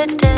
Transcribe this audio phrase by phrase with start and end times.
[0.00, 0.29] da, da.